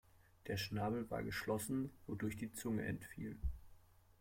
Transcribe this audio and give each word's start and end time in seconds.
Der 0.47 0.57
Schnabel 0.57 1.07
war 1.11 1.21
geschlossen, 1.21 1.91
wodurch 2.07 2.35
die 2.35 2.51
Zunge 2.51 2.85
entfiel. 2.85 3.37